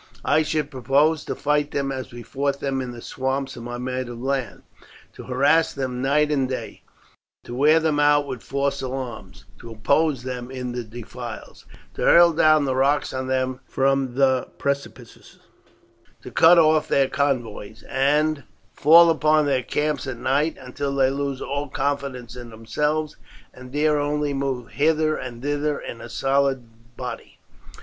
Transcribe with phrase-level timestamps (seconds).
[0.25, 3.77] "I should propose to fight them as we fought them in the swamps of my
[3.77, 4.63] native land
[5.13, 6.81] to harass them night and day,
[7.43, 12.33] to wear them out with false alarms, to oppose them in the defiles, to hurl
[12.33, 14.15] down the rocks on them from
[14.57, 15.37] precipices,
[16.23, 18.43] to cut off their convoys, and
[18.73, 23.17] fall upon their camps at night, until they lose all confidence in themselves,
[23.53, 27.37] and dare only move hither and thither in a solid body.